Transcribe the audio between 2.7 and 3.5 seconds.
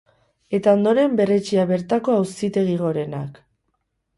Gorenak.